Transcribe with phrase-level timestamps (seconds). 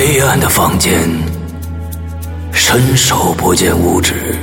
[0.00, 1.10] 黑暗的房间，
[2.52, 4.36] 伸手不见五指。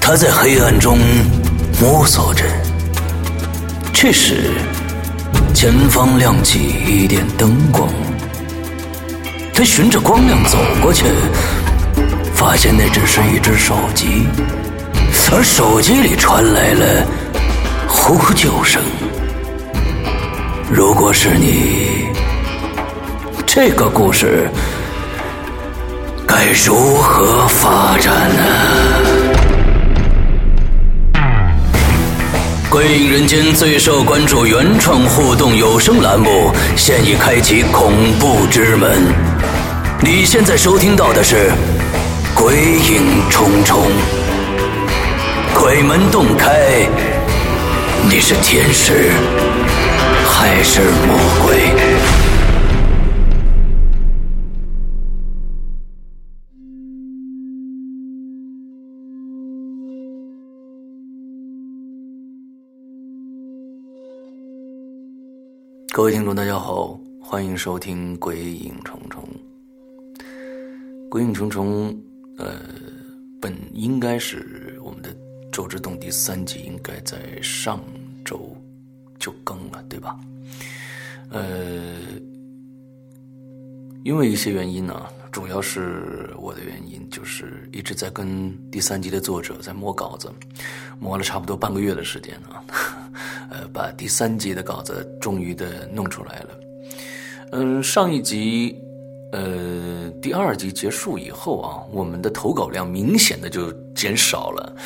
[0.00, 0.98] 他在黑暗中
[1.78, 2.44] 摸索着。
[3.92, 4.52] 这时，
[5.52, 7.86] 前方亮起一点灯光。
[9.52, 11.04] 他循着光亮走过去，
[12.32, 14.26] 发现那只是一只手机，
[15.30, 17.06] 而手机里传来了
[17.86, 18.80] 呼救声。
[20.70, 22.01] 如果是你，
[23.54, 24.48] 这个故事
[26.26, 28.42] 该如何发展呢？
[32.70, 38.90] 《鬼影人间》最受关注原创互动有声栏目现已开启恐怖之门。
[40.00, 41.36] 你现在收听到的是
[42.34, 43.82] 《鬼影重重》，
[45.60, 46.88] 鬼门洞开，
[48.08, 49.10] 你是天使
[50.26, 51.91] 还是魔鬼？
[65.94, 69.22] 各位听众，大家好，欢迎收听《鬼影重重》。
[71.10, 71.92] 《鬼影重重》
[72.38, 72.62] 呃，
[73.38, 75.10] 本应该是我们的
[75.52, 77.78] 《周之洞》第三集，应该在上
[78.24, 78.56] 周
[79.18, 80.18] 就更了，对吧？
[81.28, 81.98] 呃，
[84.02, 90.30] 因为一些原因呢，主要是我的原因，就是一直在跟第三集的作者在磨稿子，
[91.00, 92.62] 磨了差不多半个月的时间啊。
[93.50, 96.48] 呃，把第三集的稿子终于的弄出来了。
[97.52, 98.76] 嗯，上一集，
[99.32, 104.76] 呃，第二集结束以后啊，我们的投稿量明显的就减少了。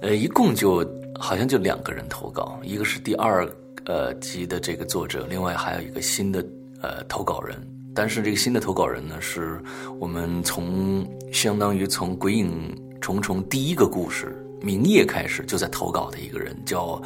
[0.00, 0.84] 呃，一共就
[1.20, 3.46] 好像就两个人投稿，一个是第二
[3.84, 6.42] 呃集的这个作者，另外还有一个新的
[6.80, 7.56] 呃投稿人。
[7.96, 9.58] 但是这个新的投稿人呢，是
[9.98, 14.36] 我们从相当于从《鬼影重重》第一个故事。
[14.60, 17.00] 明夜开始就在投稿的一个人叫，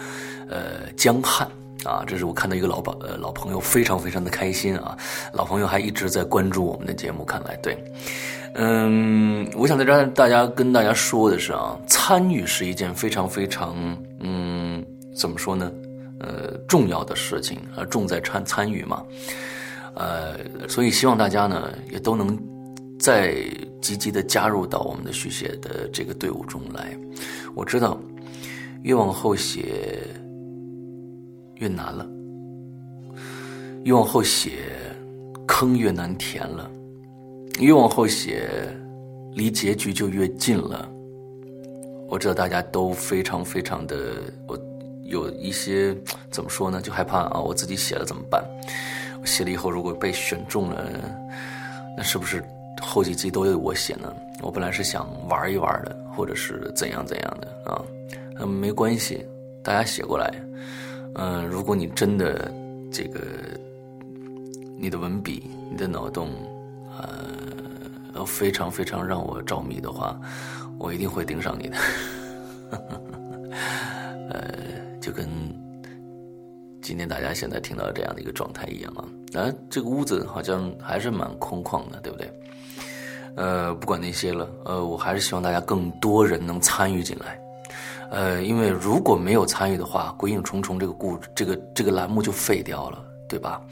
[0.49, 1.49] 呃江汉。
[1.85, 4.95] 啊，这是我看到一个老朋呃老朋友，非常非常的开心啊，
[5.33, 7.83] 老朋友还一直在关注我们的节目，看来对，
[8.55, 13.75] 嗯，我想在这儿大家跟大家说的是啊，参与是一件非常非常
[14.21, 14.85] 嗯
[15.17, 15.73] 怎么说呢，
[16.19, 19.03] 呃重要的事情啊，重在参参与嘛，
[20.01, 22.37] 呃，所以希望大家呢也都能。
[23.03, 23.35] 再
[23.81, 26.95] 积极的加入到我们的续写的这个队伍中来，
[27.55, 27.99] 我知道，
[28.83, 30.07] 越往后写
[31.55, 32.07] 越难了，
[33.85, 34.51] 越往后写
[35.47, 36.71] 坑越难填了，
[37.59, 38.51] 越往后写
[39.33, 40.87] 离结局就越近了。
[42.07, 43.97] 我知道大家都非常非常的，
[44.47, 44.59] 我
[45.05, 45.97] 有一些
[46.31, 46.83] 怎么说呢？
[46.83, 48.45] 就害怕啊，我自己写了怎么办？
[49.25, 50.85] 写了以后如果被选中了，
[51.97, 52.43] 那是不是？
[52.83, 54.11] 后几集都有我写呢，
[54.41, 57.77] 我本来是想玩一玩的，或者是怎样怎样的啊，
[58.39, 59.23] 嗯，没关系，
[59.63, 60.33] 大家写过来，
[61.17, 62.51] 嗯，如果你真的
[62.91, 63.21] 这个
[64.79, 66.31] 你的文笔、你的脑洞，
[68.15, 70.19] 呃，非常非常让我着迷的话，
[70.79, 71.77] 我一定会盯上你的，
[74.31, 74.55] 呃，
[75.03, 75.29] 就跟
[76.91, 79.07] 今天大家现在听到这样的一个状态一样啊，
[79.39, 82.29] 啊，这个屋子好像还是蛮空旷的，对不对？
[83.37, 87.41] 呃，不管那些了，呃，我还是希望大家更多人能参与进来，
[88.11, 93.63] 呃，因为如果没有参与的话，《鬼影重重》这个故这个这个栏目就废掉了，对吧？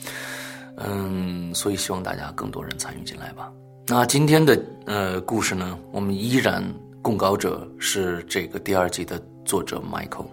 [0.76, 3.52] 嗯，所以希望大家更多人参与进来吧。
[3.88, 6.62] 那今天的呃故事呢，我们依然
[7.02, 10.26] 供稿者是这个第二集的作者 Michael。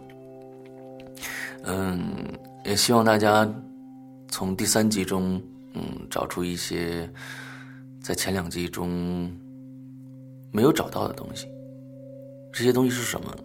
[1.68, 2.00] 嗯，
[2.66, 3.48] 也希望大家
[4.28, 5.42] 从第三集中，
[5.74, 7.09] 嗯，找出一些。
[8.02, 9.31] 在前两集中
[10.52, 11.48] 没有找到的东西，
[12.54, 13.36] 这些东西是什么？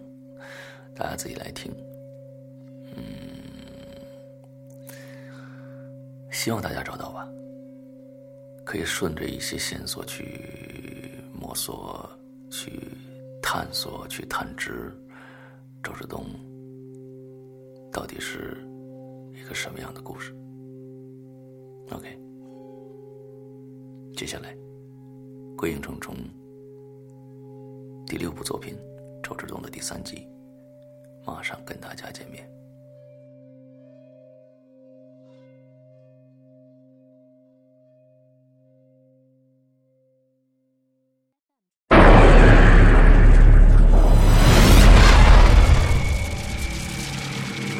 [0.95, 1.73] 大家自己来听。
[2.95, 3.03] 嗯，
[6.31, 7.27] 希望大家找到吧，
[8.63, 12.07] 可以顺着一些线索去摸索、
[12.51, 12.71] 去
[13.41, 14.95] 探索、去探知
[15.81, 16.23] 周志东
[17.91, 18.63] 到底是
[19.33, 20.33] 一个什么样的故事。
[21.91, 22.17] OK。
[24.15, 24.53] 接下来，
[25.55, 26.15] 《归影重重》
[28.05, 28.75] 第六部作品
[29.21, 30.27] 《周志东》的第三集，
[31.25, 32.47] 马上跟大家见面。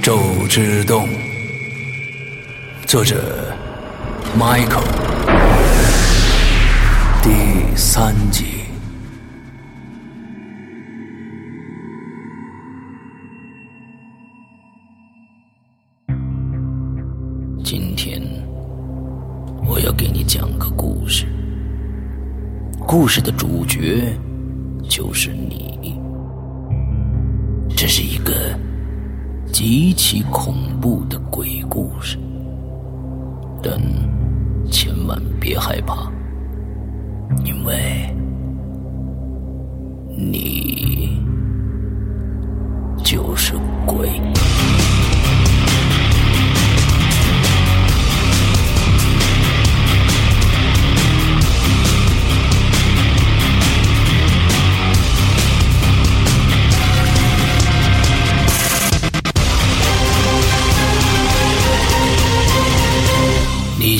[0.04, 0.18] 《周
[0.48, 1.06] 之东》，
[2.92, 3.16] 作者
[4.38, 4.84] ：Michael。
[7.24, 8.66] 第三集。
[17.64, 18.22] 今天
[19.66, 21.26] 我要给你讲个故事，
[22.86, 24.14] 故事的主角
[24.90, 25.98] 就是你。
[27.70, 28.34] 这是一个
[29.50, 32.18] 极其恐怖的鬼故事，
[33.64, 33.80] 但
[34.72, 36.12] 千万别害怕，
[37.46, 38.14] 因为
[40.10, 41.22] 你
[43.04, 43.54] 就是
[43.86, 44.10] 鬼。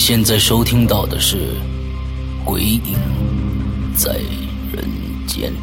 [0.04, 1.38] 现在收听到的是
[2.44, 2.98] 《鬼影
[3.96, 4.14] 在
[4.74, 4.84] 人
[5.28, 5.54] 间》。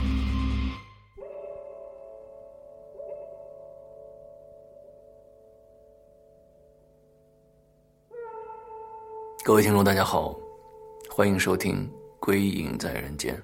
[9.44, 10.38] 各位听众，大家好，
[11.10, 11.84] 欢迎收听
[12.20, 13.34] 《鬼影在人间》。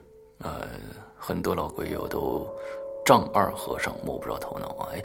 [0.46, 0.68] 呃，
[1.16, 2.46] 很多老鬼友都
[3.04, 4.88] 丈二和尚摸不着头脑啊！
[4.94, 5.02] 哎，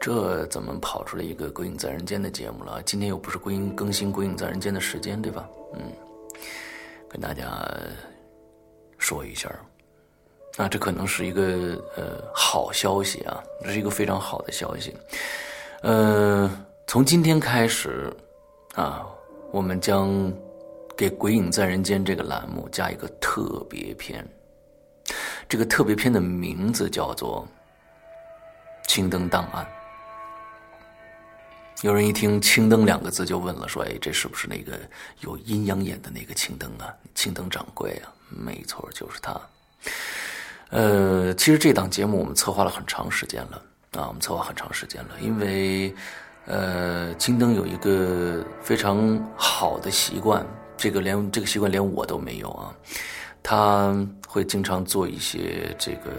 [0.00, 2.82] 这怎么跑出来一个《鬼影在人间》的节目了？
[2.82, 5.48] 今天又不是鬼影更新《鬼影在人间》的时间，对吧？
[5.74, 5.80] 嗯，
[7.08, 7.66] 跟大家
[8.98, 9.50] 说一下，
[10.56, 14.94] 那这可能是一个呃好消息啊，这是一个非常好的消息。
[15.82, 16.50] 呃，
[16.86, 18.12] 从今天开始
[18.74, 19.06] 啊。
[19.50, 20.30] 我们将
[20.94, 24.22] 给《鬼影在人间》这个栏目加一个特别篇，
[25.48, 27.46] 这个特别篇的名字叫做
[28.88, 29.64] 《青灯档案》。
[31.82, 34.78] 有人一听“青灯”两个字就问了，说：“哎，这是不是那个
[35.20, 36.92] 有阴阳眼的那个青灯啊？
[37.14, 39.40] 青灯掌柜啊？”没错，就是他。
[40.70, 43.62] 呃，其实这档节目我们策划了很长时间了
[43.92, 45.94] 啊，我们策划很长时间了，因为。
[46.50, 50.46] 呃，青灯有一个非常好的习惯，
[50.78, 52.74] 这个连这个习惯连我都没有啊。
[53.50, 53.96] 他
[54.26, 56.10] 会经常做一些这个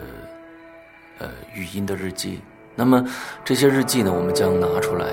[1.20, 2.42] 呃语音的日记。
[2.74, 3.08] 那么
[3.46, 5.06] 这些日记呢，我们将拿出来。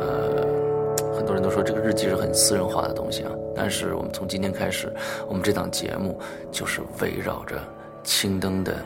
[0.00, 0.46] 呃，
[1.14, 3.30] 很多人都说这个日记是很私人化的东西啊。
[3.54, 4.90] 但是我们从今天开始，
[5.28, 6.18] 我们这档节目
[6.50, 7.62] 就是围绕着
[8.02, 8.82] 青灯的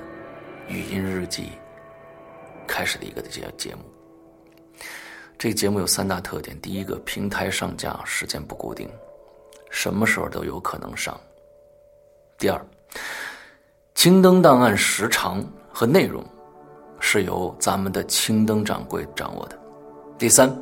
[0.67, 1.53] 语音日记
[2.67, 3.83] 开始的一个节节目。
[5.39, 8.91] 这个节目有三大特点：第一个，平台上架时间不固定，
[9.71, 11.15] 什么时候都有可能上；
[12.39, 12.61] 第二，
[13.95, 16.25] 青灯档案时长和内容
[17.01, 19.57] 是由咱们的青灯掌柜掌握的；
[20.19, 20.55] 第三，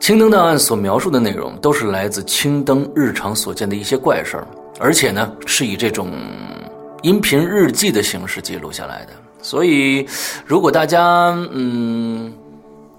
[0.00, 4.46] 青灯档案所描述的内容都是来自青灯日常所见的一些怪事儿，
[4.80, 6.10] 而且呢是以这种
[7.02, 9.12] 音频日记的形式记录下来的。
[9.40, 10.06] 所以，
[10.44, 12.32] 如果大家嗯。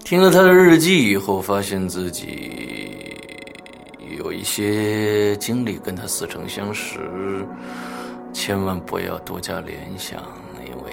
[0.04, 3.15] 听了他的日记以后，发现自己
[4.18, 6.98] 有一些经历跟他似曾相识，
[8.32, 10.22] 千万不要多加联想，
[10.64, 10.92] 因为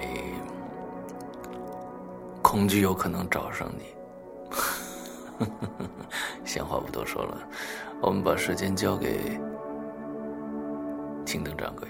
[2.41, 3.85] 恐惧有可能找上你。
[6.45, 7.37] 闲话不多说了，
[8.01, 9.39] 我们把时间交给
[11.25, 11.87] 青灯掌柜。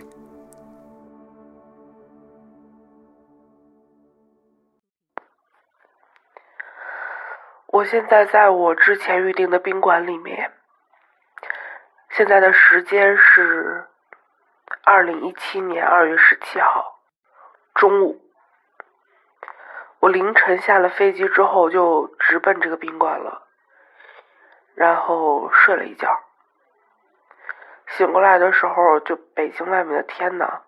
[7.68, 10.52] 我现在在我之前预定的宾馆里面，
[12.16, 13.88] 现在的时间是
[14.84, 17.00] 二零一七年二月十七号
[17.74, 18.22] 中午。
[20.00, 23.48] 我凌晨下了飞机之后就直奔这个宾馆了，
[24.76, 26.22] 然后睡了一觉。
[27.88, 30.62] 醒过来的时候，就北京外面的天呐，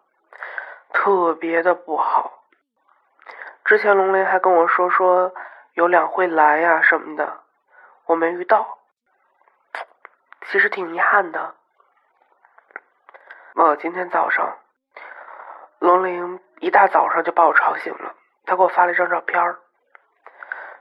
[0.93, 2.43] 特别的不好。
[3.65, 5.31] 之前龙林还跟我说说。
[5.75, 7.41] 有两会来呀什么的，
[8.05, 8.77] 我没遇到，
[10.51, 11.55] 其实挺遗憾的。
[13.55, 14.57] 我今天早上，
[15.79, 19.55] 龙玲一大早上就把我吵醒了，他给我发了一张照片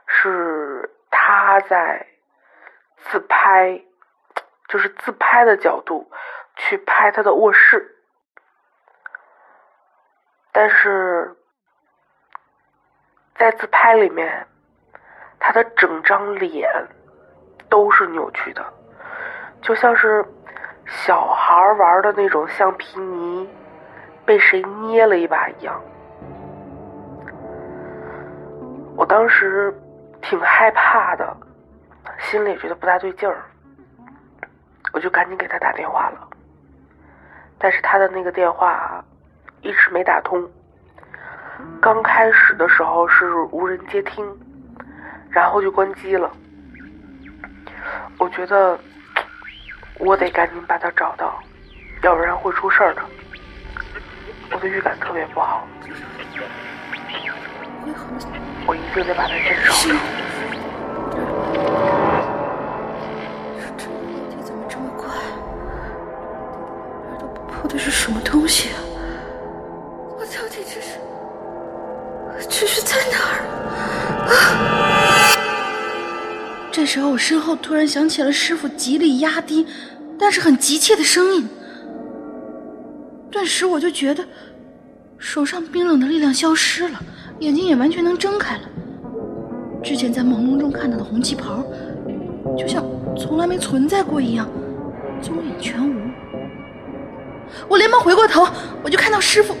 [0.07, 2.07] 是他在
[2.97, 3.83] 自拍，
[4.67, 6.11] 就是自拍的角度
[6.55, 7.97] 去拍他的卧室，
[10.51, 11.35] 但是
[13.35, 14.47] 在自拍里面。
[15.37, 16.87] 他的整张脸
[17.69, 18.73] 都是扭曲的，
[19.65, 20.23] 就像是
[20.85, 23.49] 小孩玩的那种橡皮泥
[24.23, 25.81] 被谁捏了一把一样。
[28.95, 29.75] 我当时
[30.21, 31.35] 挺害怕的，
[32.19, 33.37] 心里觉得不大对劲儿，
[34.93, 36.29] 我就赶紧给他打电话了。
[37.57, 39.03] 但是他的那个电话
[39.61, 40.47] 一直没打通。
[41.81, 44.23] 刚开始的时候是无人接听，
[45.31, 46.31] 然后就关机了。
[48.19, 48.77] 我觉得
[49.97, 51.41] 我得赶紧把他找到，
[52.03, 53.01] 要不然会出事儿的。
[54.51, 55.65] 我的预感特别不好，
[58.67, 59.95] 我一定得把他先找着。
[63.77, 63.95] 这楼
[64.29, 65.09] 梯怎么这么快？
[67.11, 68.77] 这都不破的是什么东西啊？
[70.17, 70.99] 我到底这是
[72.47, 73.35] 这是在哪儿？
[74.27, 74.94] 啊！
[76.85, 79.65] 这时候我身后突然响起了师傅极力压低，
[80.19, 81.49] 但是很急切的声音。
[83.31, 84.23] 顿时我就觉得
[85.17, 87.01] 手上冰冷的力量消失了，
[87.39, 88.61] 眼睛也完全能睁开了。
[89.83, 91.65] 之前在朦胧中看到的红旗袍，
[92.55, 92.85] 就像
[93.17, 94.47] 从来没存在过一样，
[95.23, 95.95] 踪影全无。
[97.67, 98.47] 我连忙回过头，
[98.83, 99.55] 我就看到师傅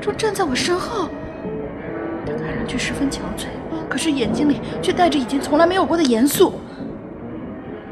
[0.00, 1.08] 正站在我身后，
[2.26, 3.46] 他看上去十分憔悴，
[3.94, 6.58] 可是眼睛里却带着以前从来没有过的严肃。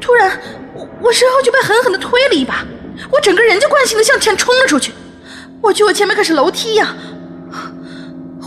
[0.01, 0.37] 突然，
[0.75, 2.65] 我我身后就被狠狠的推了一把。
[3.09, 4.91] 我整个人就惯性的向前冲了出去，
[5.61, 6.93] 我去，我前面可是楼梯呀！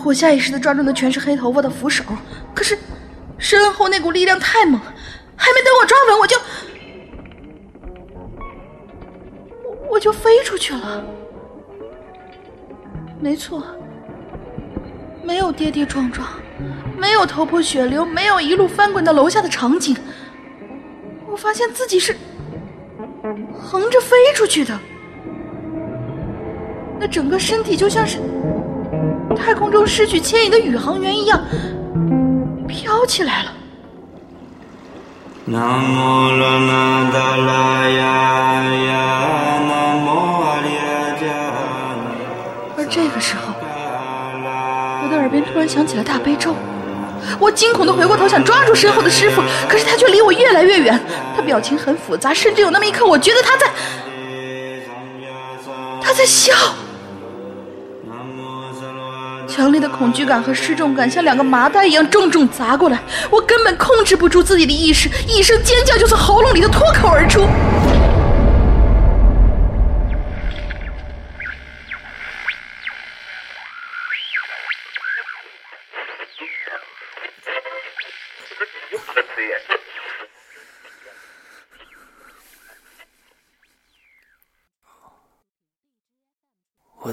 [0.05, 2.05] 我下意识的抓住的全是黑头发的扶手，
[2.55, 2.79] 可是
[3.39, 4.79] 身后那股力量太猛，
[5.35, 6.37] 还没等我抓稳，我就
[9.91, 11.03] 我就飞出去了。
[13.19, 13.63] 没错，
[15.25, 16.29] 没有跌跌撞撞，
[16.97, 19.97] 没有头破血流，没有一路翻滚到楼下的场景，
[21.31, 22.17] 我发现自己是。
[23.59, 24.79] 横着飞出去的，
[27.01, 28.19] 那整个身体就像是
[29.37, 31.43] 太空中失去牵引的宇航员一样
[32.69, 33.53] 飘起来了。
[42.77, 43.56] 而这个时候，
[45.27, 46.55] 耳边突然响起了大悲咒。
[47.41, 50.99] 我惊恐的回过头，想抓住身后的师傅，可是他却离我越来越远。
[51.35, 53.67] 他表情很复杂，甚至有那么一刻，我觉得他在，
[56.01, 56.55] 他在笑。
[59.49, 67.41] 强烈的恐惧感和失重感像两个麻袋一样重重砸过来，我根本控制不住自己的意识，一声尖叫就从喉咙里头脱口而出。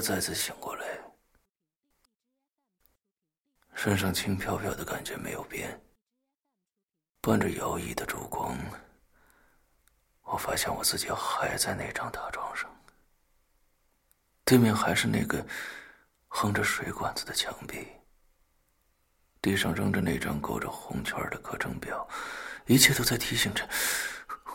[0.04, 0.86] 再次醒过来，
[3.74, 5.80] 身上轻飘飘的感觉没有变，
[7.22, 8.54] 伴着摇曳的烛光，
[10.24, 12.70] 我发现我自己还在那张大床上，
[14.44, 15.42] 对面还是那个
[16.28, 17.88] 横着水管子的墙壁，
[19.40, 22.06] 地上扔着那张勾着红圈的课程表，
[22.66, 23.66] 一切都在提醒着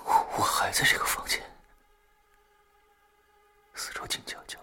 [0.05, 1.41] 我我还在这个房间，
[3.73, 4.59] 四周静悄悄。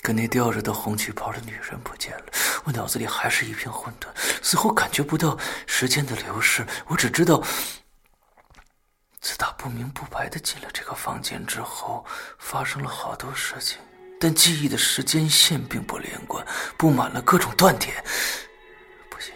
[0.00, 2.24] 可那吊着的红旗袍的女人不见了，
[2.64, 4.06] 我脑子里还是一片混沌，
[4.42, 5.36] 似乎感觉不到
[5.66, 6.66] 时间的流逝。
[6.86, 7.42] 我只知道，
[9.20, 12.06] 自打不明不白的进了这个房间之后，
[12.38, 13.78] 发生了好多事情，
[14.18, 16.46] 但记忆的时间线并不连贯，
[16.78, 18.02] 布满了各种断点。
[19.10, 19.34] 不行，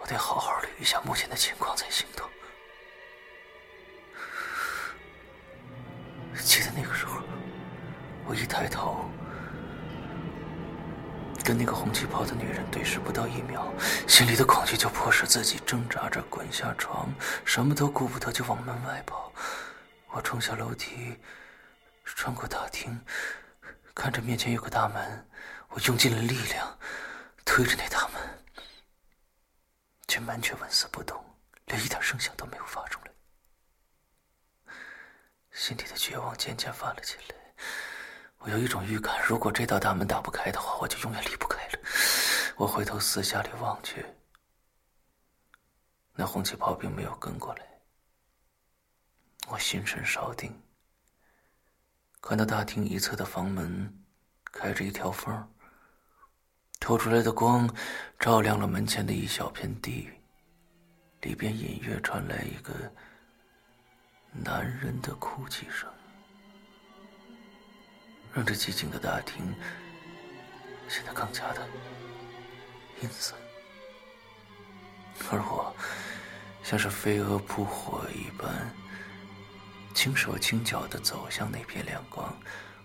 [0.00, 2.26] 我得好好捋一下目前的情况再行动。
[6.42, 7.20] 记得那个时候，
[8.26, 9.04] 我一抬头。
[11.44, 13.70] 跟那个红旗袍的女人对视不到一秒，
[14.08, 17.12] 心里的恐惧就迫使自己挣扎着滚下床，
[17.44, 19.30] 什么都顾不得就往门外跑。
[20.08, 21.20] 我冲下楼梯，
[22.06, 22.98] 穿过大厅，
[23.94, 25.28] 看着面前有个大门，
[25.68, 26.78] 我用尽了力量
[27.44, 28.22] 推着那大门，
[30.08, 31.22] 却门却纹丝不动，
[31.66, 33.10] 连一点声响都没有发出来。
[35.52, 37.36] 心里的绝望渐渐泛了起来。
[38.44, 41.78] 我有一种预感，如果这道大门打不开的话，我就永远离不开了。
[42.56, 44.04] 我回头四下里望去，
[46.12, 47.62] 那红旗袍并没有跟过来。
[49.48, 50.52] 我心神稍定，
[52.20, 54.04] 看到大厅一侧的房门
[54.52, 55.50] 开着一条缝，
[56.78, 57.66] 透出来的光
[58.18, 60.10] 照亮了门前的一小片地，
[61.22, 62.74] 里边隐约传来一个
[64.32, 65.90] 男人的哭泣声。
[68.34, 69.54] 让这寂静的大厅
[70.88, 71.66] 显得更加的
[73.00, 73.38] 阴森，
[75.30, 75.74] 而我
[76.64, 78.74] 像是飞蛾扑火一般，
[79.94, 82.36] 轻手轻脚的走向那片亮光，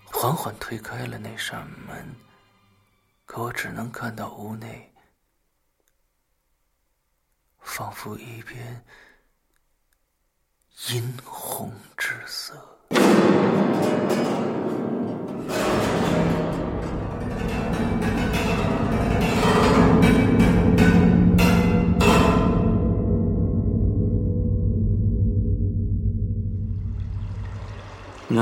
[0.06, 2.16] 缓缓推开了那扇门。
[3.26, 4.92] 可我只能看到屋内，
[7.60, 8.84] 仿佛一片
[10.90, 12.80] 殷红之色。
[28.30, 28.38] 身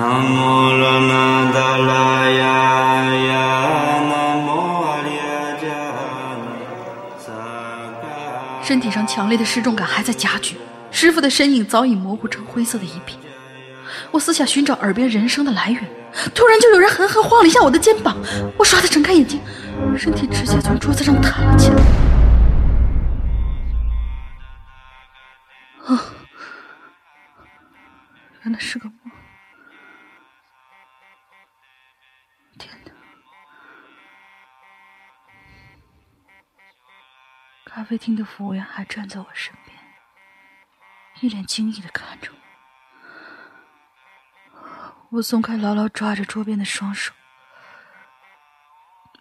[8.81, 10.57] 体上强烈的失重感还在加剧，
[10.91, 13.17] 师傅的身影早已模糊成灰色的一片。
[14.11, 15.81] 我四下寻找耳边人声的来源，
[16.35, 18.17] 突然就有人狠狠晃了一下我的肩膀，
[18.57, 19.39] 我唰的睁开眼睛，
[19.97, 21.77] 身体直接从桌子上弹了起来。
[25.85, 26.03] 啊，
[28.43, 28.95] 原来是个梦。
[37.87, 39.77] 啡厅的服务员还站在我身边，
[41.21, 42.37] 一脸惊异的看着我。
[45.11, 47.13] 我松开牢牢抓着桌边的双手，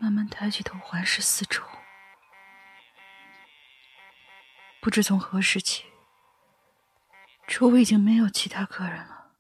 [0.01, 1.63] 慢慢抬起头环视四周。
[4.81, 5.85] 不知从何时起，
[7.47, 9.31] 周围已经没有其他客人了。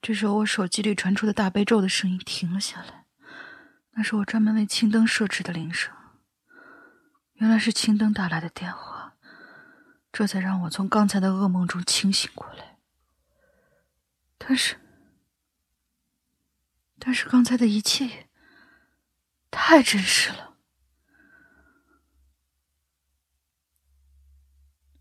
[0.00, 3.04] 这时候，我手机里传出的大悲咒的声音停了下来，
[3.90, 5.94] 那是我专门为青灯设置的铃声。
[7.34, 9.16] 原来是青灯打来的电话，
[10.12, 12.78] 这才让我从刚才的噩梦中清醒过来。
[14.38, 14.76] 但是，
[16.98, 18.28] 但是刚才的一切
[19.50, 20.54] 太真实了。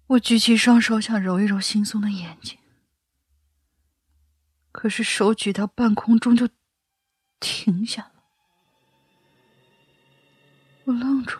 [0.07, 2.59] 我举起双手想揉一揉惺忪的眼睛，
[4.71, 6.49] 可是手举到半空中就
[7.39, 8.23] 停下了，
[10.85, 11.39] 我愣住。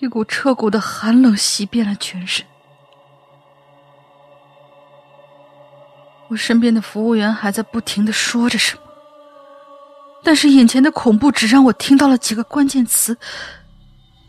[0.00, 2.44] 一股彻骨的寒冷袭遍了全身。
[6.28, 8.82] 我身边的服务员还在不停的说着什么，
[10.24, 13.16] 但是眼前的恐怖只让我听到了几个关键词：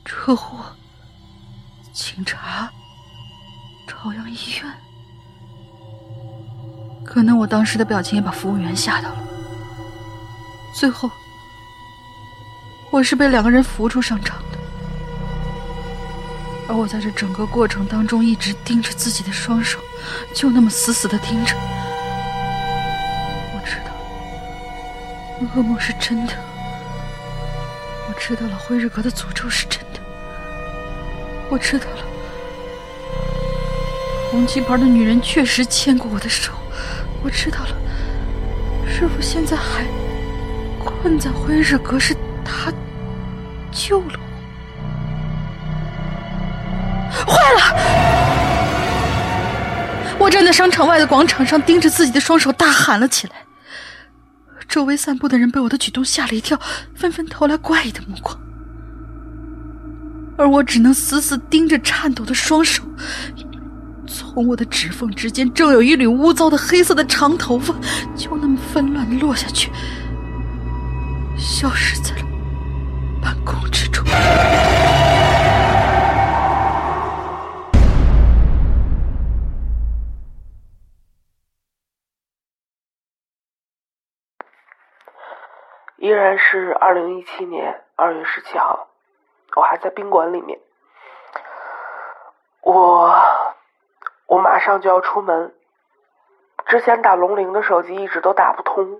[0.03, 0.65] 车祸、
[1.93, 2.69] 警察、
[3.87, 4.73] 朝阳医院。
[7.05, 9.23] 可能我当时的表情也把服务员吓到了。
[10.75, 11.09] 最后，
[12.91, 14.41] 我是被两个人扶出商场。
[16.67, 19.79] 而我在这整个过程当中一直盯着自己的双手，
[20.33, 21.55] 就那么死死的盯着。
[23.53, 23.91] 我知道，
[25.55, 26.33] 噩梦是真的。
[28.07, 29.99] 我知道了，辉日阁的诅咒是真的。
[31.49, 32.03] 我知道了，
[34.31, 36.53] 红旗袍的女人确实牵过我的手。
[37.21, 37.75] 我知道了，
[38.87, 39.85] 师傅现在还
[40.83, 42.71] 困在辉日阁，是他
[43.71, 44.19] 救了
[47.25, 47.59] 坏了！
[50.19, 53.33] 我站在商场外的广场上，盯着自己的双手，大喊了起来。
[54.67, 56.59] 周围散步的人被我的举动吓了一跳，
[56.95, 58.39] 纷纷投来怪异的目光，
[60.37, 62.81] 而我只能死死盯着颤抖的双手。
[64.07, 67.73] 从我的指缝之间，正有一缕污糟的黑色的长头发，
[68.15, 69.69] 就那么纷乱的落下去，
[71.37, 72.25] 消失在了
[73.21, 74.03] 半空之中。
[86.03, 88.89] 依然是二零一七年二月十七号，
[89.55, 90.59] 我还在宾馆里面。
[92.61, 93.09] 我
[94.27, 95.55] 我马上就要出门，
[96.65, 98.99] 之前打龙陵的手机一直都打不通。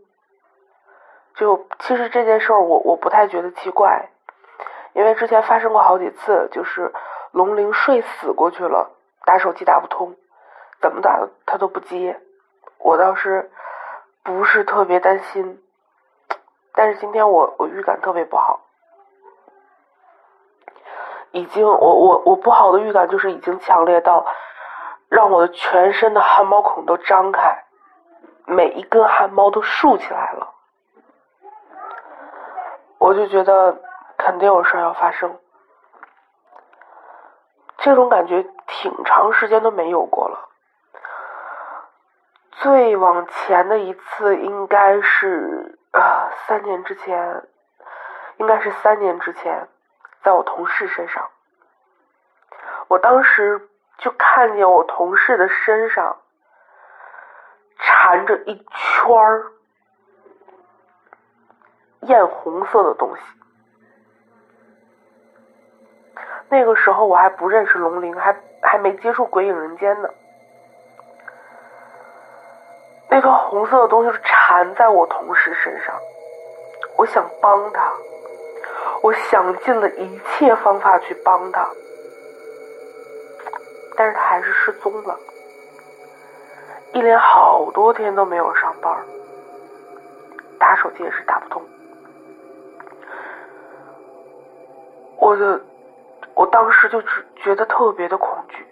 [1.36, 4.08] 就其实这件事儿，我我不太觉得奇怪，
[4.94, 6.94] 因为之前发生过好几次，就是
[7.32, 10.16] 龙陵睡死过去了，打手机打不通，
[10.80, 12.22] 怎么打他都不接，
[12.78, 13.52] 我倒是
[14.24, 15.60] 不是特别担心。
[16.75, 18.59] 但是今天我我预感特别不好，
[21.31, 24.25] 已经我我我不好的预感就是已经强烈到
[25.07, 27.63] 让我的全身的汗毛孔都张开，
[28.47, 30.51] 每一根汗毛都竖起来了，
[32.97, 33.79] 我就觉得
[34.17, 35.38] 肯定有事要发生，
[37.77, 40.49] 这种感觉挺长时间都没有过了，
[42.53, 45.77] 最往前的一次应该是。
[45.93, 47.47] 啊，三年之前，
[48.38, 49.67] 应该是三年之前，
[50.23, 51.29] 在我同事身上，
[52.88, 56.17] 我当时就看见我同事的身上
[57.77, 59.51] 缠着一圈儿
[62.01, 63.21] 艳红色的东西。
[66.49, 70.10] 那个时候我还不认识龙鳞，还还没接触鬼影人间呢。
[73.13, 75.93] 那个红色的东西缠在我同事身上，
[76.97, 77.93] 我想帮他，
[79.04, 81.63] 我想尽了一切方法去帮他，
[83.95, 85.15] 但是他还是失踪了，
[86.93, 89.06] 一连好多天都没有上班，
[90.58, 91.62] 打手机也是打不通。
[95.19, 95.62] 我的，
[96.34, 98.65] 我当时就只觉得特别的恐惧，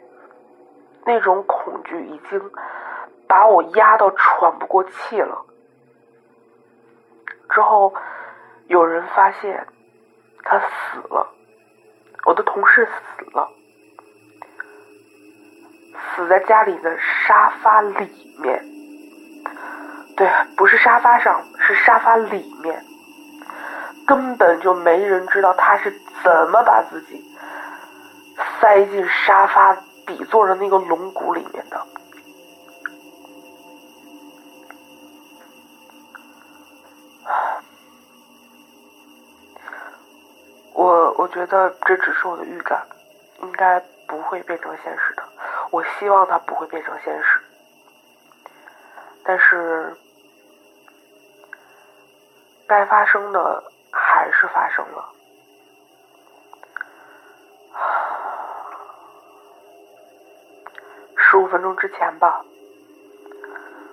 [1.05, 2.41] 那种恐惧已经。
[3.31, 5.45] 把我压到喘不过气了。
[7.49, 7.93] 之后，
[8.67, 9.65] 有人发现
[10.43, 11.25] 他死了，
[12.25, 13.49] 我的同事死了，
[15.95, 18.61] 死在家里的沙发里面。
[20.17, 22.83] 对，不是沙发上，是沙发里面，
[24.05, 25.89] 根本就没人知道他是
[26.21, 27.23] 怎么把自己
[28.59, 29.73] 塞进沙发
[30.05, 31.81] 底座的那个龙骨里面的。
[40.81, 42.83] 我我觉得这只是我的预感，
[43.43, 45.21] 应该不会变成现实的。
[45.69, 47.39] 我希望它不会变成现实，
[49.23, 49.95] 但是
[52.65, 55.07] 该发生的还是发生了。
[61.15, 62.43] 十五分钟之前吧，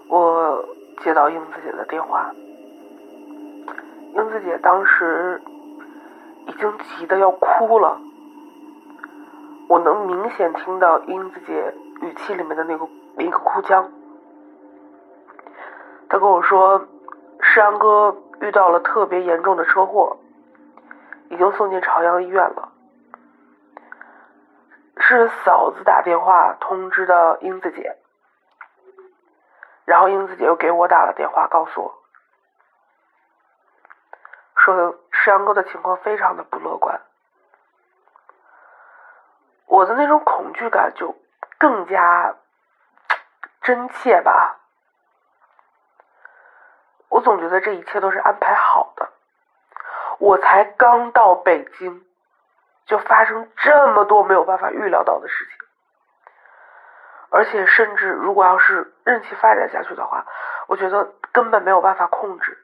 [0.09, 0.67] 我
[1.05, 2.33] 接到英子姐的电话，
[4.15, 5.39] 英子姐当时。
[6.49, 8.01] 已经急得要哭了，
[9.69, 13.93] 我能明显听到英子姐语气里面的那个一个哭腔。
[16.09, 16.87] 她跟我说，
[17.41, 20.17] 世阳哥遇到了特别严重的车祸，
[21.29, 22.73] 已经送进朝阳医院了。
[25.01, 27.97] 是嫂子打电话通知的英子姐，
[29.85, 31.98] 然后英子姐又给我打了电话，告诉我，
[34.59, 34.99] 说。
[35.21, 37.01] 世阳哥的情况非常的不乐观，
[39.67, 41.17] 我的那种恐惧感就
[41.59, 42.37] 更加
[43.63, 44.61] 真切吧。
[47.09, 49.09] 我总觉得这一切都是安排好的。
[50.21, 52.07] 我才刚到北京，
[52.87, 55.55] 就发生这么多没有办法预料到的事情，
[57.31, 60.25] 而且甚至如果要是任其发展下去的话，
[60.69, 62.57] 我觉得根本没有办法控制。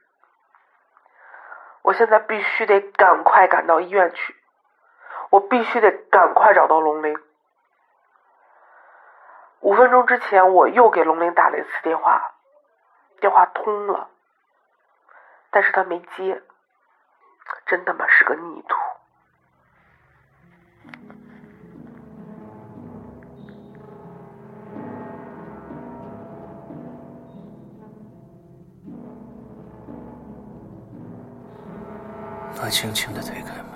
[1.84, 4.34] 我现在必须得赶快赶到医院去，
[5.28, 7.14] 我必须得赶快找到龙鳞。
[9.60, 12.32] 五分钟之前，我又给龙鳞打了一次电话，
[13.20, 14.08] 电话通了，
[15.50, 16.42] 但是他没接，
[17.66, 18.78] 真他妈是个逆徒。
[32.56, 33.66] 他轻轻的推开门，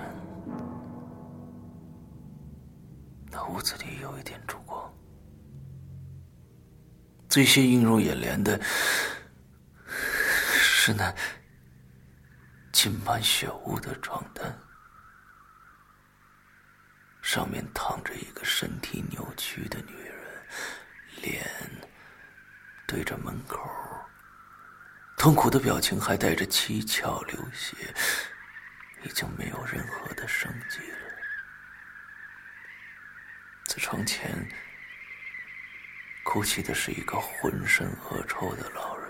[3.29, 4.91] 那屋子里有一点烛光。
[7.29, 8.59] 最先映入眼帘的
[9.85, 11.13] 是那
[12.71, 14.57] 浸满血污的床单，
[17.21, 20.15] 上面躺着一个身体扭曲的女人，
[21.21, 21.45] 脸
[22.87, 23.59] 对着门口，
[25.15, 27.75] 痛苦的表情还带着七窍流血。
[29.03, 30.97] 已经没有任何的生机了。
[33.67, 34.47] 在床前
[36.23, 39.07] 哭泣的是一个浑身恶臭的老人。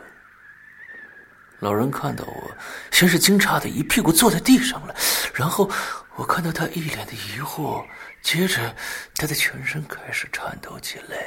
[1.59, 2.57] 老人看到我，
[2.91, 4.95] 先是惊诧的一屁股坐在地上了，
[5.33, 5.69] 然后
[6.15, 7.85] 我看到他一脸的疑惑，
[8.21, 8.75] 接着
[9.15, 11.17] 他的全身开始颤抖起来。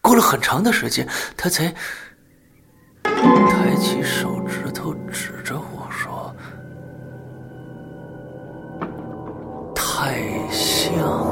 [0.00, 1.74] 过了很长的时间，他才
[3.04, 5.77] 抬起手指头指着我。
[9.98, 10.14] 太
[10.48, 11.26] 像了。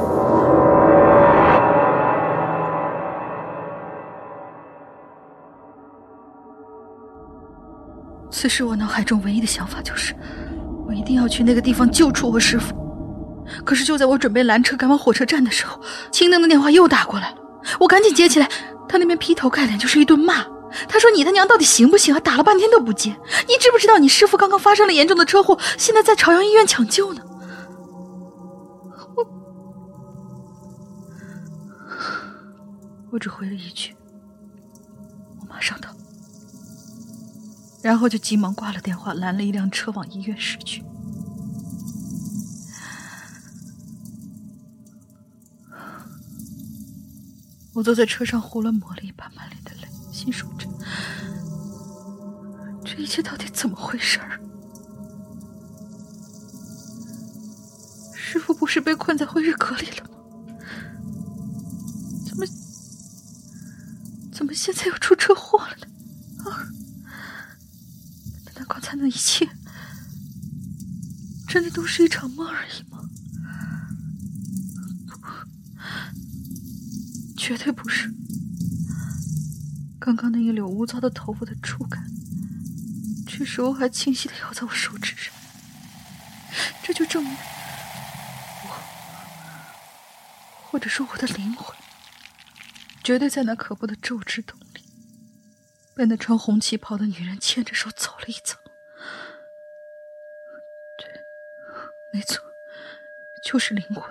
[8.29, 10.13] 此时我脑海中唯一的想法就是，
[10.85, 12.75] 我一定要去那个地方救出我师傅。
[13.65, 17.37] 可是就在我准备拦车赶往火车站的时候，青灯的电话又打过来了。
[17.79, 18.49] 我赶紧接起来，
[18.89, 20.45] 他那边劈头盖脸就是一顿骂。
[20.89, 22.19] 他说：“你他娘到底行不行啊？
[22.19, 23.11] 打了半天都不接。
[23.47, 27.21] 你知不知道你师傅刚刚发生了严重的车祸，现在在朝阳医院抢救呢？”
[33.17, 33.97] 我只回了一句
[35.41, 35.89] ：“我马上到。”
[37.83, 40.85] 然后就急忙挂了电话，拦了一辆车往医院驶去。
[47.73, 50.69] 我坐在车上胡乱抹了一把满脸的泪，心说着：
[52.85, 54.39] 这一切到底怎么回事儿？
[58.13, 60.16] 师傅不是被困在灰日阁里了吗？
[64.37, 65.87] 怎么现在又出车祸了呢？
[66.45, 66.69] 啊！
[68.45, 69.49] 难道刚才那一切
[71.49, 73.01] 真的都是一场梦而已吗？
[75.09, 75.19] 不
[77.35, 78.13] 绝对不是！
[79.99, 82.07] 刚刚那一绺污糟的头发的触感，
[83.27, 85.33] 这时候还清晰的咬在我手指上，
[86.83, 87.33] 这就证明
[88.65, 88.69] 我，
[90.71, 91.75] 或者说我的灵魂，
[93.07, 94.83] 绝对在那可怖的咒之洞里，
[95.95, 98.57] 被那穿红旗袍的女人牵着手走了一遭。
[100.99, 101.09] 对，
[102.13, 102.43] 没错，
[103.45, 104.03] 就是灵魂。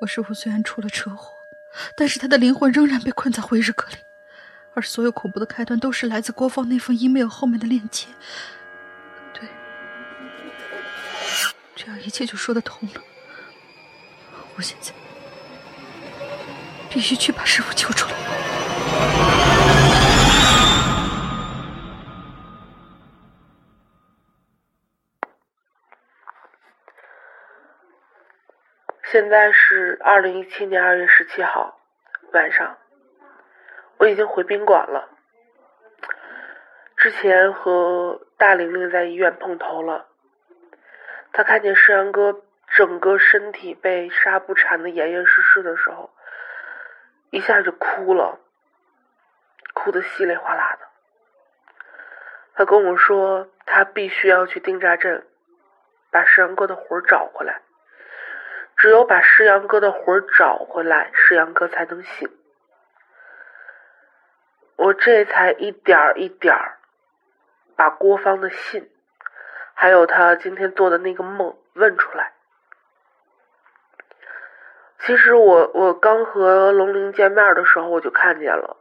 [0.00, 1.38] 我师父虽然出了车祸。
[1.94, 3.96] 但是他的灵魂仍然被困在灰日阁里，
[4.74, 8.08] 而所有恐怖的开端都是来自郭放那封 email 后面的链接。
[9.32, 9.48] 对，
[11.76, 13.00] 这样一切就说得通了。
[14.56, 14.92] 我现在
[16.92, 18.16] 必须去把师傅救出来。
[29.10, 31.78] 现在是二零一七年二月十七号
[32.34, 32.76] 晚上，
[33.96, 35.08] 我已经回宾馆了。
[36.98, 40.08] 之前和大玲玲在医院碰头了，
[41.32, 42.42] 她看见世阳哥
[42.76, 46.10] 整个身体被纱布缠得严严实实的时候，
[47.32, 48.38] 一下就哭了，
[49.72, 50.86] 哭得稀里哗啦的。
[52.54, 55.26] 他跟我说，他必须要去丁扎镇，
[56.10, 57.62] 把世阳哥的魂找回来。
[58.76, 62.28] 只有把世阳哥的魂找回来，世阳哥才能醒。
[64.76, 66.54] 我这才一点一点
[67.76, 68.90] 把郭芳的信，
[69.72, 72.34] 还有他今天做的那个梦问出来。
[75.04, 78.76] 其实我我刚和龙鳞见面的时候，我就看见了，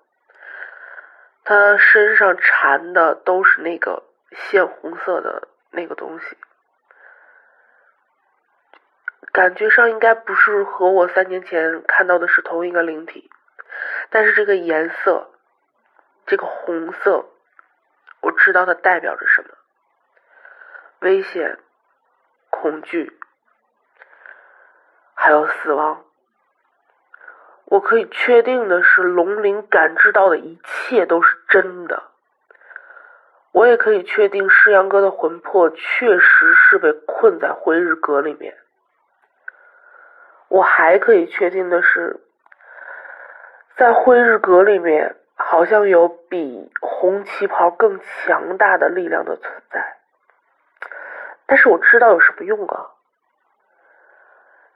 [1.44, 6.38] 他身上缠的都是那个鲜红色的那个东西。
[9.32, 13.32] 感觉上应该不是和我三年前看到的是同一个灵体，
[14.12, 15.32] 但是这个颜色，
[16.28, 17.26] 这个红色，
[18.22, 19.50] 我知道它代表着什么：
[21.00, 21.58] 危险、
[22.52, 23.18] 恐惧，
[25.16, 26.06] 还有死亡。
[27.72, 32.04] 我可以确定的是，龙鳞感知到的一切都是真的。
[33.54, 38.58] 我也可以确定，世阳哥的魂魄确实是被困在灰日阁里面。
[40.50, 42.20] 我还可以确定的是，
[43.78, 49.96] 在灰日阁里面，好像有比红旗袍更强大的力量的存在。
[51.46, 52.92] 但是我知道有什么用啊？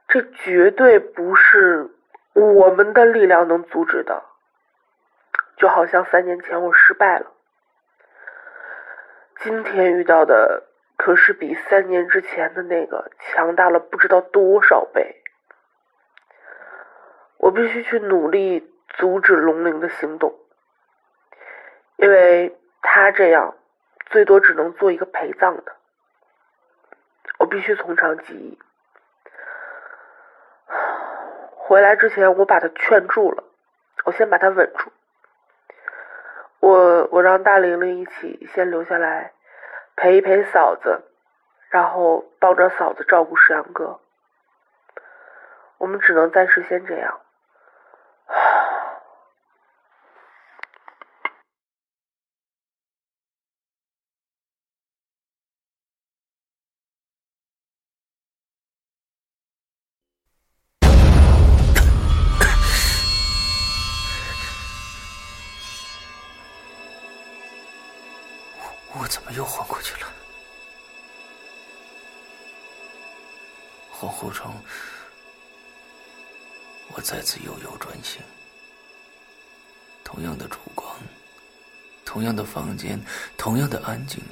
[0.08, 1.90] 这绝对不是
[2.36, 4.24] 我们的力量能阻止的。
[5.58, 7.32] 就好像三年前我失败了，
[9.38, 10.64] 今天遇到的
[10.98, 15.22] 可是比三年之前的那个强大了不知道多少倍。
[17.38, 20.38] 我必须去努力阻止龙灵的行动，
[21.96, 23.56] 因为他这样
[24.08, 25.76] 最多只能做一个陪葬的。
[27.40, 28.60] 我必须从长计议。
[31.68, 33.44] 回来之前，我把他劝住了，
[34.04, 34.92] 我先把他稳住。
[36.60, 39.32] 我我让大玲玲一起先留下来
[39.96, 41.02] 陪一陪嫂子，
[41.70, 44.00] 然后帮着嫂子照顾石阳哥。
[45.80, 47.20] 我们只能暂时先这样。
[82.56, 82.98] 房间，
[83.38, 84.24] 同样的安静，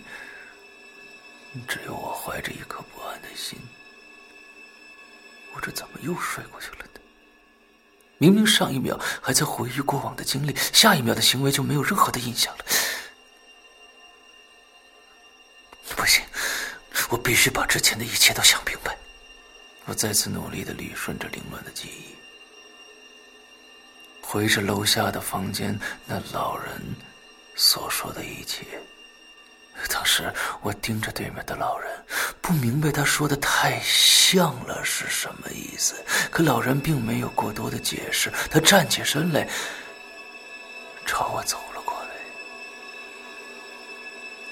[1.68, 3.60] 只有我怀着一颗不安的心。
[5.54, 7.02] 我这怎么又睡过去了呢？
[8.20, 12.64] 明明上一秒还在回忆过往的经历，下一秒的行为就没有任何的印象了。
[15.98, 16.24] 不行，
[17.10, 18.98] 我必须把之前的一切都想明白。
[19.84, 22.16] 我再次努力的捋顺着凌乱的记忆，
[24.22, 26.82] 回着楼下的房间，那老人
[27.56, 28.66] 所说的一切。
[29.90, 31.92] 当时我盯着对面的老人，
[32.42, 35.96] 不明白他说的太像了是什么意思。
[36.30, 39.50] 可老人并没有过多的解释，他站起身来，
[41.06, 42.10] 朝我走了过来。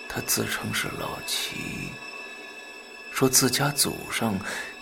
[0.09, 1.91] 他自称是老齐，
[3.11, 4.37] 说自家祖上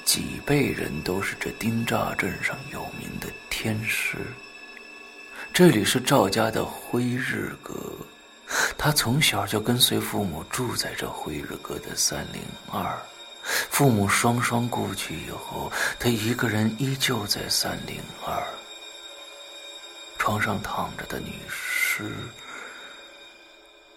[0.05, 4.17] 几辈人都是这丁栅镇上有名的天师。
[5.59, 7.73] 这里是赵家的辉日阁。
[8.77, 12.41] 他从小就跟随父母住在这辉日阁的三零
[12.71, 12.97] 二，
[13.69, 15.69] 父母双双故去以后，
[15.99, 18.41] 他一个人依旧在三零二。
[20.17, 22.09] 床上躺着的女尸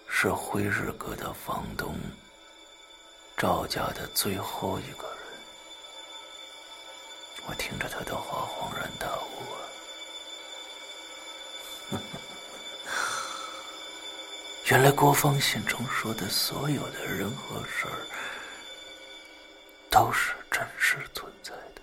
[0.09, 1.95] 是辉日阁的房东
[3.37, 5.17] 赵家的最后一个人。
[7.47, 9.52] 我听着他的话，恍然大悟！
[14.65, 17.99] 原来郭芳信中说的所有的人和事儿，
[19.89, 21.81] 都是真实存在的。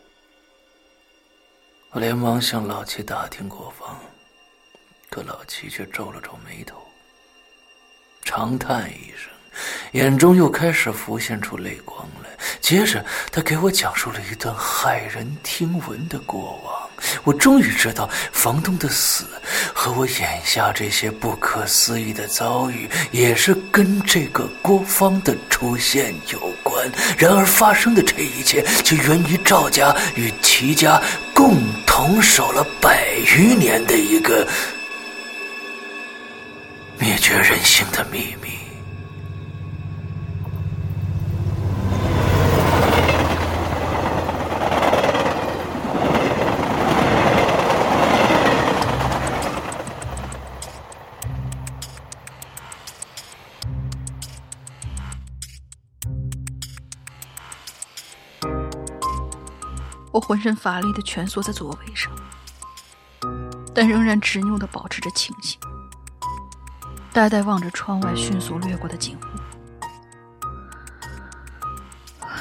[1.90, 4.00] 我连忙向老七打听郭芳，
[5.10, 6.82] 可老七却皱了皱眉头，
[8.24, 9.29] 长叹一声，
[9.92, 12.30] 眼中又开始浮现出泪光来。
[12.60, 16.74] 接着，他给我讲述了一段骇人听闻的过往。
[17.24, 19.24] 我终于知道，房东的死
[19.74, 26.90] 和我眼下这些不可思议的遭遇，也是跟这个郭芳的出现有关。
[27.18, 31.00] 然而，发生的这一切，却源于赵家与齐家
[31.34, 34.46] 共同守了百余年的一个
[36.98, 38.39] 灭绝人性的秘密。
[60.20, 62.12] 浑身乏力的蜷缩在座位上，
[63.74, 65.58] 但仍然执拗的保持着清醒，
[67.12, 69.20] 呆呆望着窗外迅速掠过的景物。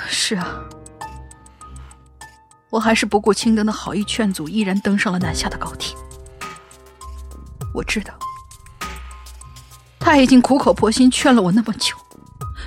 [0.08, 0.60] 是啊，
[2.70, 5.98] 我还是不顾青灯的好意劝阻，毅然登上了南下的高铁。
[7.74, 8.14] 我知道，
[10.00, 11.96] 他已经苦口婆心劝了我那么久，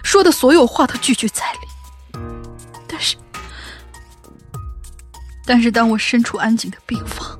[0.02, 1.71] 说的所有话都句句在理。
[5.54, 7.38] 但是，当我身处安静的病房，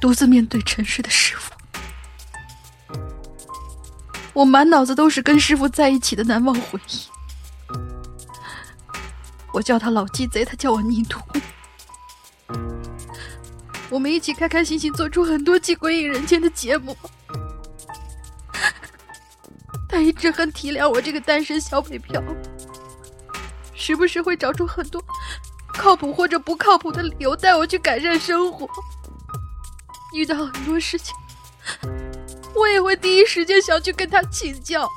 [0.00, 1.52] 独自面对沉睡的师傅，
[4.32, 7.02] 我满脑子都是跟师傅在一起的难忘回忆。
[9.52, 11.20] 我叫他老鸡贼，他叫我逆徒。
[13.90, 16.96] 我们一起开开心心做出很多既鬼影人间的节目。
[19.90, 22.22] 他一直很体谅我这个单身小北漂，
[23.74, 25.01] 时不时会找出很多。
[25.72, 28.68] 靠谱或者不靠谱的理由带我去改善生活，
[30.14, 31.14] 遇到很多事情，
[32.54, 34.88] 我也会第一时间想去跟他请教。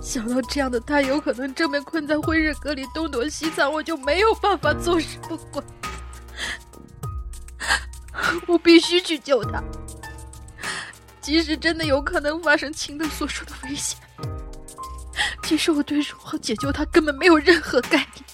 [0.00, 5.64] 想到这样的他有可能正被困在灰日阁里东躲西藏，我就没有办法坐视不管。
[8.46, 9.62] 我必须去救他，
[11.20, 13.98] 即使真的有可能发生秦德所说的危险，
[15.44, 18.24] 其实我对如何解救他根本没有任何概念。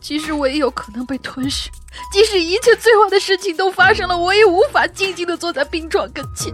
[0.00, 1.70] 即使我也有可能被吞噬，
[2.12, 6.52] 即使一切最坏的事情都发生了，我也无法静静的坐在病床跟前。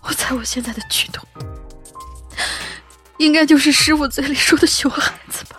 [0.00, 1.24] 我猜我现在的举动，
[3.18, 5.58] 应该就是师傅嘴里说的熊孩子吧。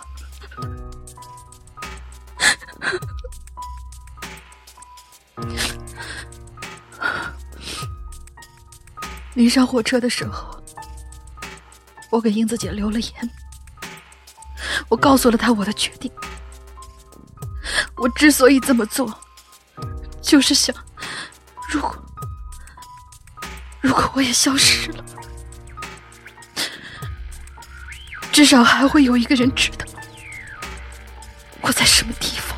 [9.34, 10.62] 临上火车的时候，
[12.10, 13.30] 我给英子姐留了言。
[14.94, 16.08] 我告诉了他我的决定。
[17.96, 19.12] 我之所以这么做
[20.22, 20.74] 就是想
[21.68, 21.96] 如果
[23.80, 25.04] 如果我也消失了
[28.30, 29.84] 至少还会有一个人知道
[31.60, 32.54] 我在什么地方。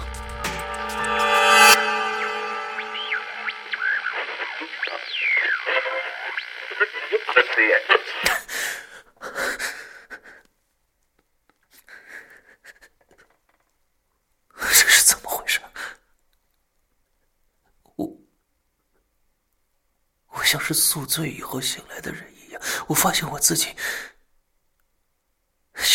[20.56, 22.62] 像是宿醉以后醒来的人一样。
[22.88, 23.76] 我发现我自己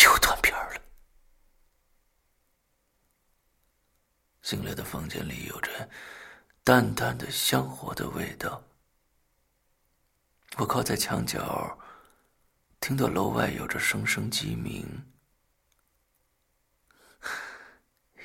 [0.04, 0.80] 又断片了。
[4.40, 5.90] 醒来的房间里有着
[6.62, 8.62] 淡淡的香火的味道。
[10.58, 11.76] 我靠在墙角，
[12.78, 14.86] 听到楼外有着声声鸡鸣。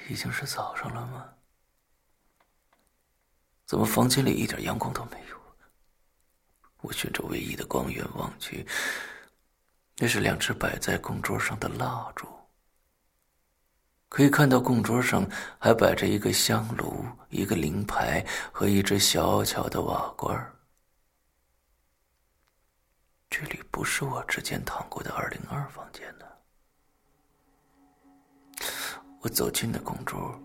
[0.08, 1.34] 已经是早上了吗？
[3.66, 5.38] 怎么房间里一点阳光都没有？
[6.82, 8.66] 我循着唯一的光源望去，
[9.98, 12.28] 那是两只摆在供桌上的蜡烛。
[14.10, 15.28] 可以看到供桌上
[15.60, 20.54] 还摆着一个香炉、一个灵牌和一只小巧的瓦罐。
[23.30, 26.26] 这里不是我之前躺过的二零二房间呢。
[29.20, 30.40] 我走进了供桌，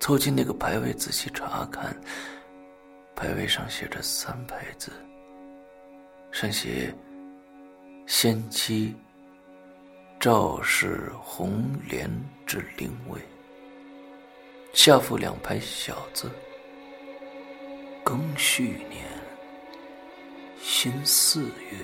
[0.00, 1.94] 凑近那个牌位仔细查看。
[3.14, 4.90] 牌位上写着三排字，
[6.38, 6.94] 上写
[8.06, 8.94] “仙妻
[10.20, 12.10] 赵氏红莲
[12.44, 13.18] 之灵位”，
[14.74, 16.30] 下附两排小字
[18.04, 19.06] ：“庚戌年
[20.60, 21.78] 辛四月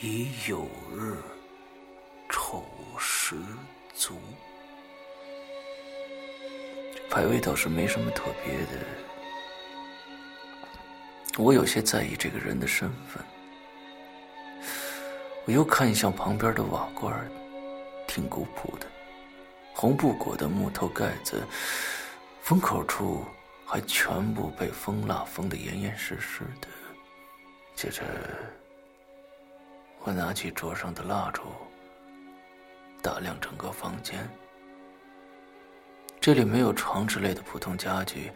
[0.00, 0.66] 乙酉
[0.96, 1.14] 日
[2.28, 2.64] 丑
[2.98, 3.36] 时。”
[3.94, 4.18] 足，
[7.08, 9.13] 牌位倒是没什么特别的。
[11.36, 13.22] 我有些在意这个人的身份。
[15.46, 17.12] 我又看向旁边的瓦罐，
[18.06, 18.86] 挺古朴的，
[19.74, 21.42] 红布裹的木头盖子，
[22.40, 23.24] 封口处
[23.66, 26.68] 还全部被蜂蜡封得严严实实的。
[27.74, 28.02] 接着，
[30.04, 31.42] 我拿起桌上的蜡烛。
[33.02, 34.26] 打量整个房间，
[36.18, 38.32] 这里没有床之类的普通家具，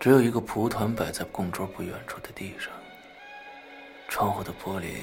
[0.00, 2.72] 只有一个蒲团摆在供桌不远处的地上。
[4.08, 4.94] 窗户的玻璃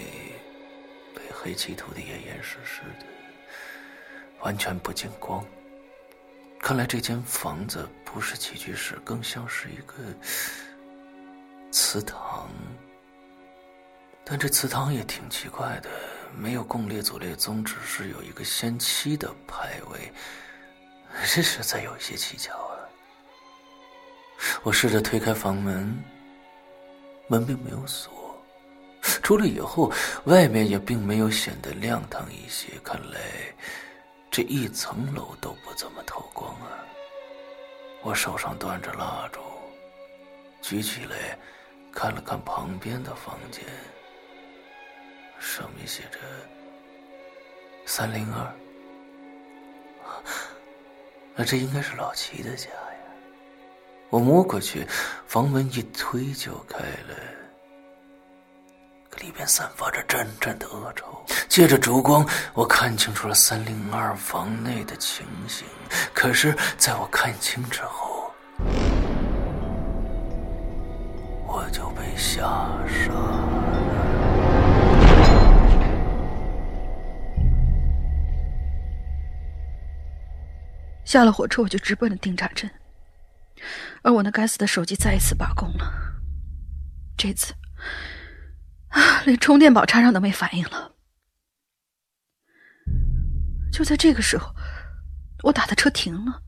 [1.15, 3.05] 被黑漆涂得严严实实的，
[4.41, 5.45] 完全不见光。
[6.59, 9.93] 看来这间房子不是起居室，更像是一个
[11.71, 12.49] 祠堂。
[14.25, 15.89] 但这祠堂也挺奇怪的。
[16.35, 20.11] 没有供列祖列宗，只是有一个先妻的牌位，
[21.33, 22.66] 这实在有一些蹊跷！
[24.63, 25.97] 我试着推开房门，
[27.27, 28.13] 门并没有锁。
[29.23, 29.91] 出来以后，
[30.25, 33.19] 外面也并没有显得亮堂一些，看来
[34.29, 36.83] 这一层楼都不怎么透光啊！
[38.03, 39.39] 我手上端着蜡烛，
[40.61, 41.37] 举起来
[41.91, 43.63] 看了看旁边的房间。
[45.39, 46.19] 上面写着
[47.85, 48.55] “三零二”，
[51.35, 52.69] 那这应该是老齐的家。
[54.09, 54.87] 我摸过去，
[55.25, 57.15] 房门一推就开了，
[59.21, 61.05] 里边散发着阵阵的恶臭。
[61.49, 65.67] 借着烛光，我看清楚了三零二房内的情形。
[66.13, 68.31] 可是，在我看清之后，
[71.45, 72.43] 我就被吓
[72.87, 73.43] 傻了。
[81.03, 82.69] 下了火车，我就直奔了定扎镇，
[84.01, 85.91] 而我那该死的手机再一次罢工了。
[87.17, 87.53] 这次
[88.89, 90.93] 啊，连充电宝插上都没反应了。
[93.71, 94.55] 就在这个时候，
[95.43, 96.41] 我打的车停了，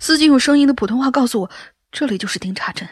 [0.00, 1.50] 司机用生硬的普通话告诉我，
[1.90, 2.88] 这里就是丁查镇，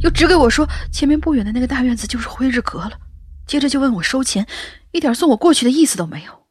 [0.00, 2.98] 又指给我说前面不远的那个大院子就是辉日阁了。
[3.46, 4.46] 接着就问我收钱，
[4.90, 6.46] 一点送我过去的意思都没有。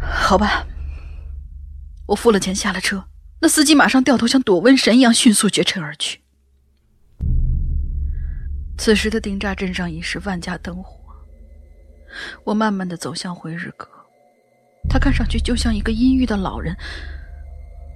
[0.00, 0.66] 好吧。
[2.08, 3.04] 我付了钱，下了车，
[3.40, 6.20] 那司机马上掉头，像躲瘟神一样迅速绝尘而去。
[8.76, 11.00] 此时的丁扎镇上已是万家灯火。
[12.44, 13.88] 我慢慢的走向回日阁，
[14.88, 16.76] 他看上去就像一个阴郁的老人，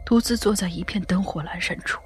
[0.07, 2.01] 独自坐在一片灯火阑珊处。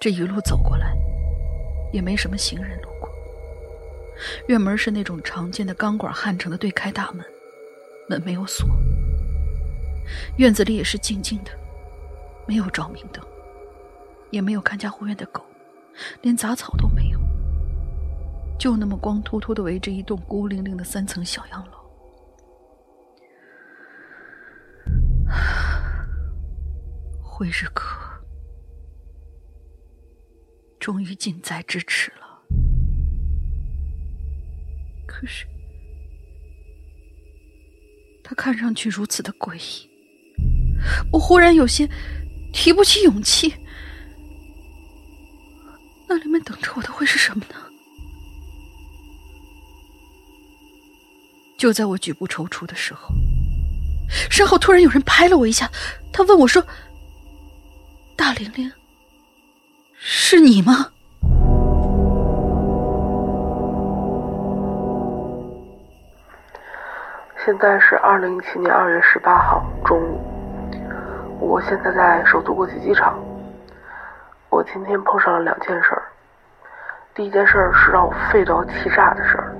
[0.00, 0.96] 这一路走过来，
[1.92, 3.08] 也没什么行人路过。
[4.48, 7.24] 院门是那种常见的钢管焊成的对开大门，
[8.08, 8.66] 门没有锁。
[10.36, 11.50] 院子里也是静静的，
[12.46, 13.24] 没有照明灯，
[14.30, 15.44] 也没有看家护院的狗，
[16.22, 17.18] 连杂草都没有，
[18.58, 21.72] 就那么光秃秃的围着一栋孤零零的三层小洋楼。
[27.22, 27.82] 辉日阁
[30.78, 32.42] 终于近在咫尺了，
[35.06, 35.46] 可是
[38.22, 39.93] 他看上去如此的诡异。
[41.12, 41.88] 我忽然有些
[42.52, 43.54] 提不起勇气，
[46.08, 47.56] 那里面等着我的会是什么呢？
[51.56, 53.08] 就在我举步踌躇的时候，
[54.28, 55.70] 身后突然有人拍了我一下，
[56.12, 56.62] 他问我说
[58.16, 58.70] ：“大玲玲，
[59.96, 60.90] 是你吗？”
[67.44, 70.18] 现在是二零一七年二月十八号中午，
[71.44, 73.18] 我现在在首都国际机场。
[74.48, 76.02] 我今天碰上了两件事儿，
[77.14, 79.54] 第一件事儿是让我肺都要气炸的事儿，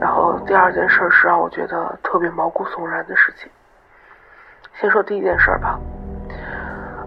[0.00, 3.50] 然后第二件事儿是让我觉得特别毛骨悚然的事情。
[4.74, 5.80] 先说第一件事儿吧，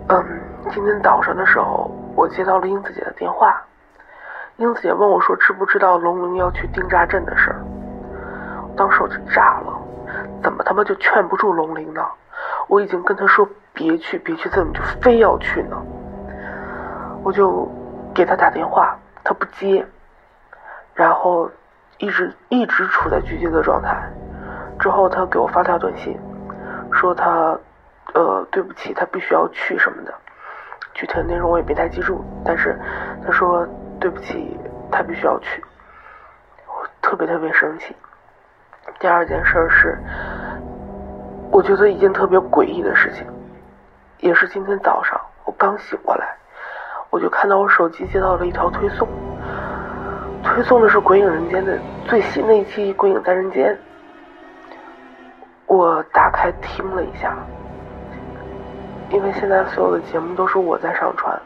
[0.10, 0.26] 嗯，
[0.70, 3.62] 今天早上的时候，我接到了英子姐的电话，
[4.58, 7.64] 英子姐问我说知不知道龙陵要去丁扎镇的事儿。
[8.76, 9.82] 当时我就炸了，
[10.44, 12.06] 怎么他妈就劝不住龙鳞呢？
[12.68, 15.78] 我已经跟他说别去别去，怎么就非要去呢？
[17.24, 17.70] 我就
[18.14, 19.86] 给他打电话，他不接，
[20.94, 21.50] 然后
[21.98, 24.02] 一直一直处在拒接的状态。
[24.80, 26.20] 之后他给我发条短信，
[26.92, 27.58] 说他
[28.14, 30.14] 呃对不起，他必须要去什么的，
[30.94, 32.80] 具体的内容我也没太记住，但是
[33.24, 33.68] 他说
[34.00, 34.58] 对不起，
[34.92, 35.64] 他必须要去，
[36.68, 37.96] 我特别特别生气。
[39.00, 39.98] 第二件事是，
[41.52, 43.28] 我觉得一件特别诡异的事情，
[44.22, 46.36] 也是今天早上我刚醒过来，
[47.10, 49.08] 我就看到我手机接到了一条推送，
[50.44, 53.74] 推送的是《鬼影人间》的最新的一期《鬼影在人间》，
[55.66, 57.36] 我打开听了一下，
[59.10, 61.40] 因为现在所有的节目都是我在上传，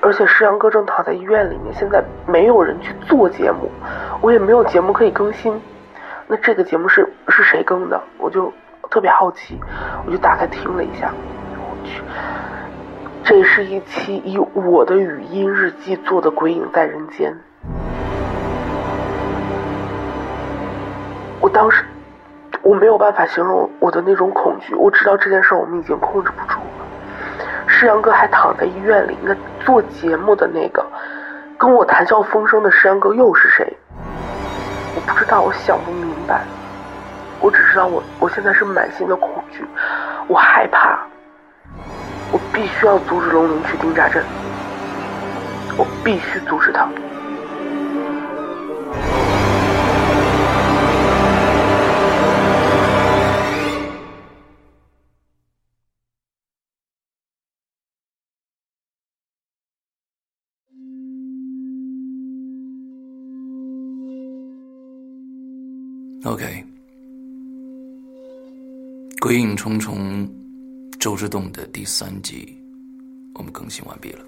[0.00, 3.68] 而且石阳哥正躺在医院里面，现在没有人去做节目，
[4.20, 5.60] 我也没有节目可以更新。
[6.28, 8.00] 那这个节目是是谁更的？
[8.18, 8.52] 我就
[8.90, 9.58] 特别好奇，
[10.06, 11.12] 我就打开听了一下。
[11.58, 12.02] 我去，
[13.22, 17.32] 这是一期以我的语音日记做的《鬼影在人间》。
[21.40, 21.84] 我当时
[22.62, 24.74] 我没有办法形容我的那种恐惧。
[24.74, 26.86] 我知道这件事我们已经控制不住了。
[27.66, 30.84] 世阳哥还躺在医院里，那做节目的那个
[31.58, 33.76] 跟我谈笑风生的世阳哥又是谁？
[34.94, 36.42] 我不知道，我想不明白。
[37.40, 39.64] 我只知道，我我现在是满心的恐惧，
[40.26, 40.98] 我害怕，
[42.32, 44.24] 我必须要阻止龙鳞去丁家镇，
[45.76, 46.88] 我必须阻止他。
[69.26, 70.24] 鬼影重重》
[71.00, 72.56] 周之洞的第三集，
[73.34, 74.20] 我们更新完毕了。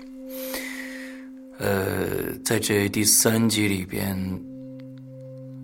[1.61, 4.17] 呃，在这第三集里边，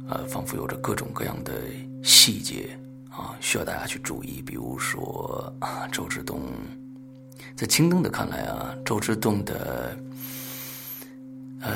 [0.07, 1.53] 啊，仿佛有着各种各样的
[2.05, 2.79] 细节
[3.11, 4.41] 啊，需要大家去注意。
[4.41, 6.41] 比如说啊，周之洞，
[7.57, 9.99] 在青灯的看来啊，周之洞的
[11.61, 11.73] 呃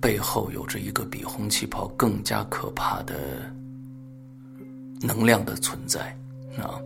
[0.00, 3.52] 背后有着一个比红旗袍更加可怕的。
[5.02, 6.16] 能量的存在，
[6.58, 6.80] 啊，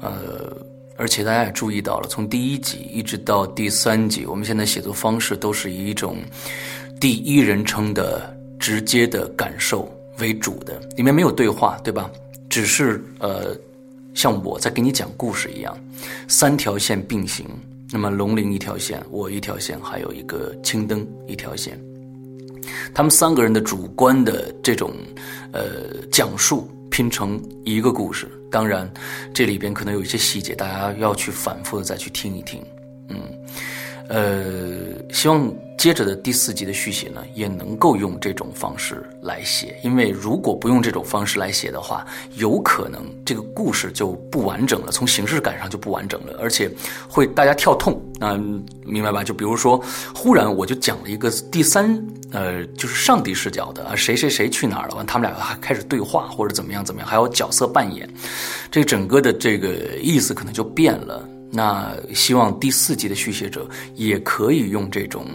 [0.00, 0.56] 呃，
[0.96, 6.18] 而且大家也注意到了，从第一集一直到第三集，我们现在写作方式都是以一种
[7.00, 12.10] 第一人称的直接的感受为主的，里面没有对话，对吧？
[12.48, 13.56] 只是呃，
[14.12, 15.76] 像我在给你讲故事一样，
[16.28, 17.46] 三条线并行，
[17.90, 21.80] 那么龙鳞一条线，我一条线，还有一个青灯一条线，
[22.94, 24.92] 他们三个人的主观的这种
[25.52, 25.62] 呃
[26.10, 26.70] 讲述。
[26.92, 28.92] 拼成一个故事，当然，
[29.32, 32.60] 这里边可能有一些细节，大家要去反复的再去听一听，
[33.08, 33.16] 嗯，
[34.10, 34.74] 呃，
[35.12, 35.50] 希望。
[35.80, 46.70] 接着的第四集的续写呢，也能够用这种方式来写，因为如果不用这种方式来写的话，有可能这个故事就不完整了，从形式感上就不完整了，而且
[47.08, 49.24] 会大家跳痛，嗯，明白吧？
[49.24, 49.82] 就比如说，
[50.14, 51.98] 忽然我就讲了一个第三，
[52.30, 54.94] 呃，就是上帝视角的啊，谁谁谁去哪儿了？
[54.96, 58.06] 完，他们俩还开始对话，或者怎么样怎么样，还有角色扮演，
[58.70, 61.26] 这整个的这个意思可能就变了。
[61.50, 65.26] 那希望第四集的续写者也可以用这种。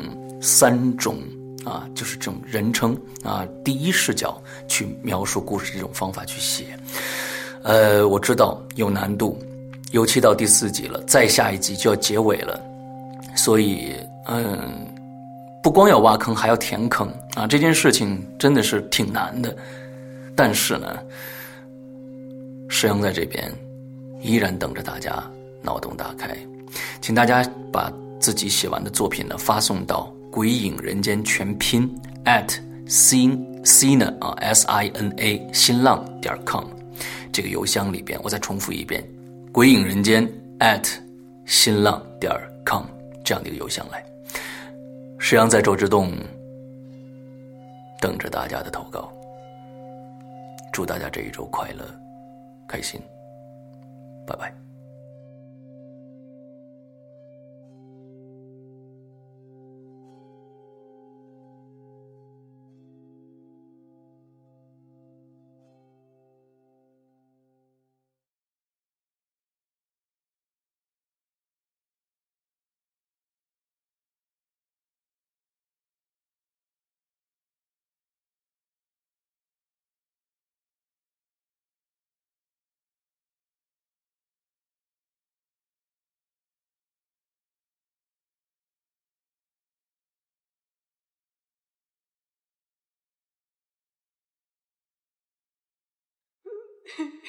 [0.41, 1.17] 三种
[1.63, 6.65] 啊，就是这种人称啊，第一视角去描述故事这种方法去写，
[7.63, 9.41] 呃，我知道有难度，
[9.91, 12.61] 尤其到第四集了，再下一集就要结尾了，
[13.35, 13.95] 所以
[14.27, 14.87] 嗯，
[15.63, 19.55] 不光要挖坑，还要填坑啊，这件事情真的是挺难的。
[20.35, 20.99] 但是呢，
[22.69, 23.51] 石阳在这边
[24.21, 25.23] 依然等着大家
[25.65, 26.37] 脑洞大开，
[27.01, 27.43] 请大家
[27.73, 30.09] 把自己写完的作品呢发送到。
[30.31, 31.89] 鬼影人间全拼
[32.25, 36.65] at sin sina 啊 s i n a 新浪点 com
[37.31, 39.01] 这个邮箱里边，我再重复一遍，
[39.53, 40.85] 鬼影人间 at
[41.45, 42.33] 新浪点
[42.65, 42.83] com
[43.23, 44.05] 这样的一个邮箱来。
[45.19, 46.11] 石阳在周之洞
[48.01, 49.09] 等着大家的投稿，
[50.73, 51.85] 祝大家这一周快乐、
[52.67, 52.99] 开心，
[54.27, 54.64] 拜拜。